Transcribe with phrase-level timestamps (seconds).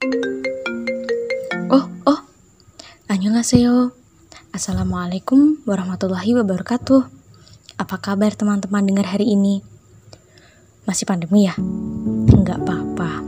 [0.00, 2.20] Oh, oh.
[3.12, 3.92] Annyeonghaseyo.
[4.48, 7.04] Assalamualaikum warahmatullahi wabarakatuh.
[7.76, 9.60] Apa kabar teman-teman dengar hari ini?
[10.88, 11.52] Masih pandemi ya?
[12.32, 13.20] Enggak apa-apa.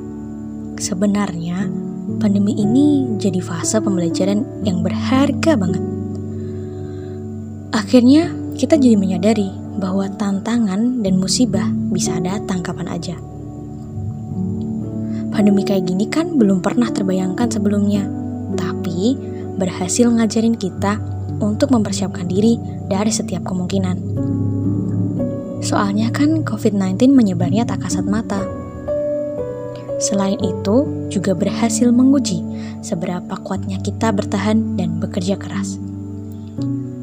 [0.81, 1.69] Sebenarnya,
[2.17, 5.85] pandemi ini jadi fase pembelajaran yang berharga banget.
[7.77, 13.21] Akhirnya, kita jadi menyadari bahwa tantangan dan musibah bisa datang kapan aja.
[15.33, 18.05] Pandemi kayak gini kan belum pernah terbayangkan sebelumnya,
[18.53, 19.17] tapi
[19.57, 21.01] berhasil ngajarin kita
[21.41, 23.97] untuk mempersiapkan diri dari setiap kemungkinan.
[25.65, 28.45] Soalnya kan COVID-19 menyebarnya tak kasat mata.
[30.05, 32.45] Selain itu, juga berhasil menguji
[32.85, 35.81] seberapa kuatnya kita bertahan dan bekerja keras.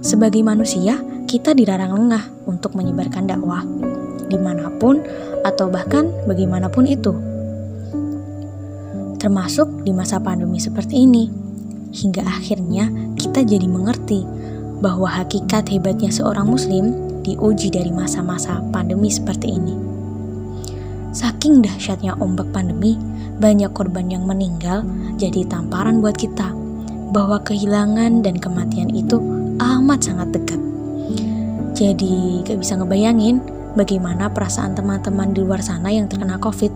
[0.05, 3.65] Sebagai manusia, kita dilarang lengah untuk menyebarkan dakwah,
[4.29, 5.01] di mana pun
[5.41, 7.38] atau bahkan bagaimanapun itu
[9.19, 11.27] termasuk di masa pandemi seperti ini.
[11.91, 12.87] Hingga akhirnya
[13.19, 14.23] kita jadi mengerti
[14.79, 19.75] bahwa hakikat hebatnya seorang muslim diuji dari masa-masa pandemi seperti ini.
[21.11, 22.95] Saking dahsyatnya ombak pandemi,
[23.43, 24.87] banyak korban yang meninggal
[25.19, 26.55] jadi tamparan buat kita
[27.11, 29.19] bahwa kehilangan dan kematian itu
[29.59, 30.61] amat sangat dekat.
[31.73, 33.41] Jadi gak bisa ngebayangin
[33.73, 36.71] bagaimana perasaan teman-teman di luar sana yang terkena COVID,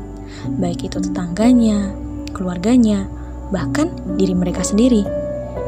[0.58, 1.94] baik itu tetangganya,
[2.34, 3.06] keluarganya,
[3.54, 5.06] bahkan diri mereka sendiri,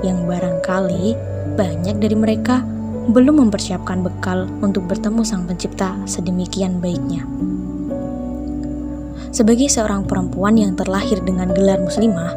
[0.02, 1.14] yang barangkali
[1.56, 2.66] banyak dari mereka
[3.06, 7.22] belum mempersiapkan bekal untuk bertemu Sang Pencipta sedemikian baiknya.
[9.30, 12.34] Sebagai seorang perempuan yang terlahir dengan gelar muslimah,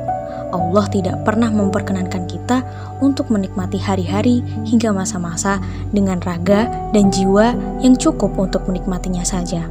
[0.48, 2.64] Allah tidak pernah memperkenankan kita
[2.98, 5.62] untuk menikmati hari-hari hingga masa-masa
[5.94, 9.68] dengan raga dan jiwa yang cukup untuk menikmatinya saja.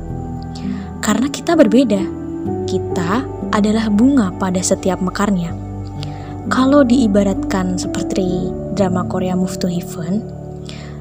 [1.03, 2.16] Karena kita berbeda,
[2.65, 5.55] kita adalah bunga pada setiap mekarnya.
[6.47, 10.23] Kalau diibaratkan seperti drama Korea Move to Heaven,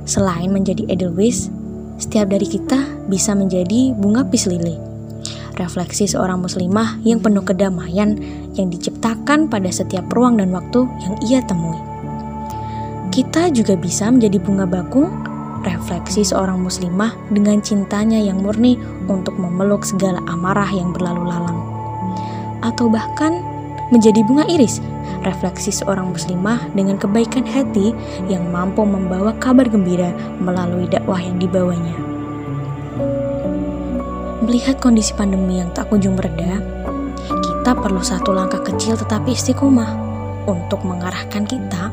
[0.03, 1.51] selain menjadi Edelweiss,
[2.03, 4.75] setiap dari kita bisa menjadi bunga pis lili.
[5.57, 8.19] Refleksi seorang muslimah yang penuh kedamaian
[8.59, 11.81] yang diciptakan pada setiap ruang dan waktu yang ia temui.
[13.09, 15.09] Kita juga bisa menjadi bunga bakung,
[15.67, 18.79] refleksi seorang muslimah dengan cintanya yang murni
[19.11, 21.59] untuk memeluk segala amarah yang berlalu lalang
[22.65, 23.43] atau bahkan
[23.95, 24.83] menjadi bunga iris,
[25.23, 27.95] refleksi seorang muslimah dengan kebaikan hati
[28.27, 30.11] yang mampu membawa kabar gembira
[30.43, 31.95] melalui dakwah yang dibawanya.
[34.43, 36.63] Melihat kondisi pandemi yang tak kunjung mereda,
[37.27, 40.06] kita perlu satu langkah kecil tetapi istiqomah
[40.47, 41.91] untuk mengarahkan kita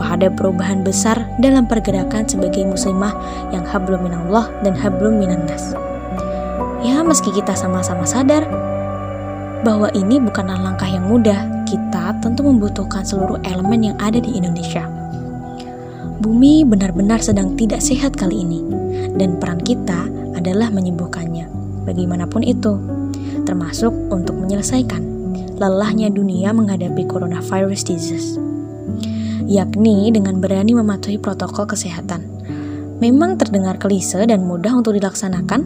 [0.00, 3.12] pada perubahan besar dalam pergerakan sebagai muslimah
[3.52, 5.76] yang hablum minallah dan hablum minannas.
[6.80, 8.48] Ya, meski kita sama-sama sadar
[9.60, 11.60] bahwa ini bukanlah langkah yang mudah.
[11.68, 14.88] Kita tentu membutuhkan seluruh elemen yang ada di Indonesia.
[16.18, 18.60] Bumi benar-benar sedang tidak sehat kali ini,
[19.14, 21.46] dan peran kita adalah menyembuhkannya,
[21.86, 22.80] bagaimanapun itu,
[23.46, 25.19] termasuk untuk menyelesaikan
[25.60, 28.40] lelahnya dunia menghadapi coronavirus disease,
[29.44, 32.24] yakni dengan berani mematuhi protokol kesehatan.
[33.00, 35.60] Memang terdengar klise dan mudah untuk dilaksanakan,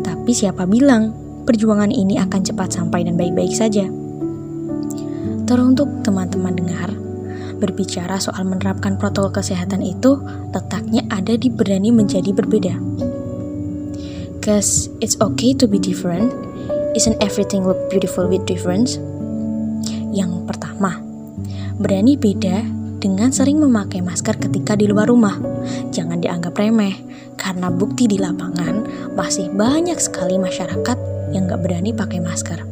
[0.00, 1.12] tapi siapa bilang
[1.44, 3.88] perjuangan ini akan cepat sampai dan baik-baik saja.
[5.46, 6.90] Teruntuk teman-teman dengar,
[7.56, 10.20] berbicara soal menerapkan protokol kesehatan itu
[10.52, 12.74] letaknya ada di berani menjadi berbeda.
[14.44, 16.30] Cause it's okay to be different,
[16.96, 18.96] isn't everything look beautiful with difference?
[20.16, 20.96] Yang pertama,
[21.76, 22.64] berani beda
[22.96, 25.36] dengan sering memakai masker ketika di luar rumah.
[25.92, 26.96] Jangan dianggap remeh,
[27.36, 30.96] karena bukti di lapangan masih banyak sekali masyarakat
[31.36, 32.64] yang gak berani pakai masker.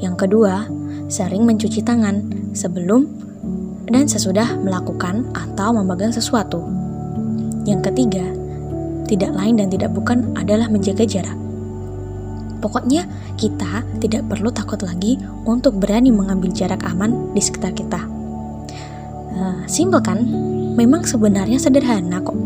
[0.00, 0.64] Yang kedua,
[1.12, 3.04] sering mencuci tangan sebelum
[3.86, 6.64] dan sesudah melakukan atau memegang sesuatu.
[7.68, 8.24] Yang ketiga,
[9.06, 11.45] tidak lain dan tidak bukan adalah menjaga jarak.
[12.58, 13.06] Pokoknya,
[13.36, 18.00] kita tidak perlu takut lagi untuk berani mengambil jarak aman di sekitar kita.
[19.36, 20.18] Uh, kan?
[20.76, 22.36] Memang sebenarnya sederhana kok.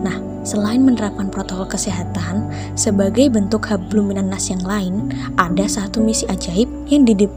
[0.00, 6.64] Nah, Selain menerapkan protokol kesehatan, sebagai bentuk hablum nas yang lain, ada satu misi ajaib
[6.88, 7.28] yang di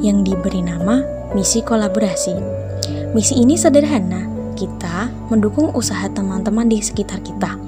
[0.00, 1.04] yang diberi nama
[1.36, 2.32] misi kolaborasi.
[3.12, 4.24] Misi ini sederhana,
[4.56, 7.60] kita mendukung usaha teman-teman di sekitar kita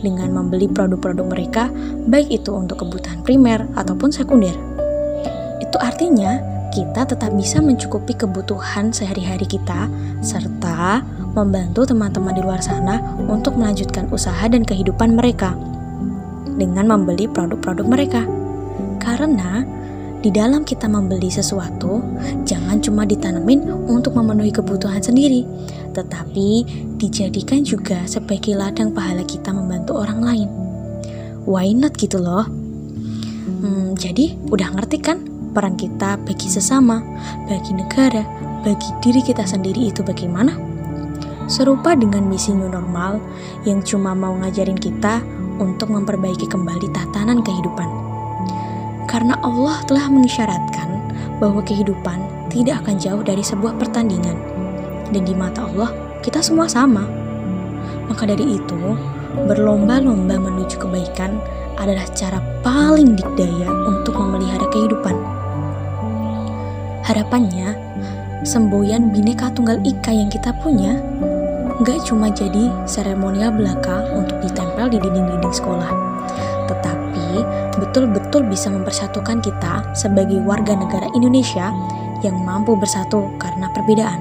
[0.00, 1.64] dengan membeli produk-produk mereka,
[2.08, 4.54] baik itu untuk kebutuhan primer ataupun sekunder.
[5.62, 9.88] Itu artinya kita tetap bisa mencukupi kebutuhan sehari-hari kita
[10.20, 11.00] serta
[11.32, 15.56] membantu teman-teman di luar sana untuk melanjutkan usaha dan kehidupan mereka
[16.56, 18.22] dengan membeli produk-produk mereka.
[19.00, 19.64] Karena
[20.26, 22.02] di dalam kita membeli sesuatu,
[22.42, 25.46] jangan cuma ditanemin untuk memenuhi kebutuhan sendiri,
[25.94, 26.66] tetapi
[26.98, 30.48] dijadikan juga sebagai ladang pahala kita membantu orang lain.
[31.46, 32.42] Why not gitu loh?
[32.42, 35.22] Hmm, jadi udah ngerti kan
[35.54, 36.98] peran kita bagi sesama,
[37.46, 38.26] bagi negara,
[38.66, 40.58] bagi diri kita sendiri itu bagaimana?
[41.46, 43.22] Serupa dengan misi new normal
[43.62, 45.22] yang cuma mau ngajarin kita
[45.62, 48.05] untuk memperbaiki kembali tatanan kehidupan.
[49.06, 50.90] Karena Allah telah mengisyaratkan
[51.38, 52.18] bahwa kehidupan
[52.50, 54.36] tidak akan jauh dari sebuah pertandingan.
[55.14, 57.06] Dan di mata Allah, kita semua sama.
[58.10, 58.80] Maka dari itu,
[59.46, 61.38] berlomba-lomba menuju kebaikan
[61.78, 65.14] adalah cara paling dikdaya untuk memelihara kehidupan.
[67.06, 67.78] Harapannya,
[68.42, 70.98] semboyan bineka tunggal ika yang kita punya
[71.76, 75.92] nggak cuma jadi seremonial belaka untuk ditempel di dinding-dinding sekolah,
[77.96, 81.72] betul-betul bisa mempersatukan kita sebagai warga negara Indonesia
[82.20, 84.20] yang mampu bersatu karena perbedaan.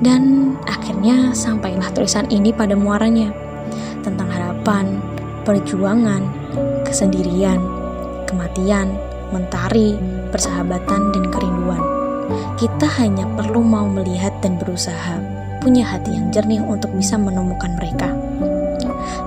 [0.00, 3.36] Dan akhirnya sampailah tulisan ini pada muaranya
[4.00, 4.96] tentang harapan,
[5.44, 6.24] perjuangan,
[6.88, 7.60] kesendirian,
[8.24, 8.88] kematian,
[9.28, 9.92] mentari,
[10.32, 11.84] persahabatan, dan kerinduan.
[12.56, 15.20] Kita hanya perlu mau melihat dan berusaha
[15.60, 18.08] punya hati yang jernih untuk bisa menemukan mereka.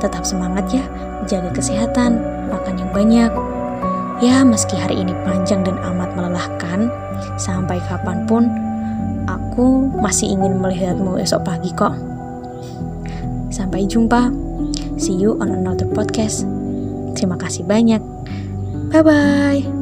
[0.01, 0.85] Tetap semangat ya,
[1.27, 3.31] jaga kesehatan, makan yang banyak.
[4.17, 6.89] Ya, meski hari ini panjang dan amat melelahkan,
[7.37, 8.49] sampai kapan pun
[9.29, 11.93] aku masih ingin melihatmu esok pagi kok.
[13.53, 14.33] Sampai jumpa.
[14.97, 16.47] See you on another podcast.
[17.13, 18.01] Terima kasih banyak.
[18.89, 19.76] Bye bye.